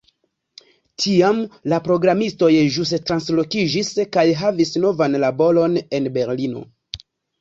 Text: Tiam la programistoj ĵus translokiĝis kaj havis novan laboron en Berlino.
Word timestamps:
Tiam 1.03 1.41
la 1.73 1.79
programistoj 1.87 2.49
ĵus 2.77 2.93
translokiĝis 3.11 3.91
kaj 4.17 4.25
havis 4.41 4.73
novan 4.87 5.19
laboron 5.25 5.79
en 5.99 6.09
Berlino. 6.17 6.65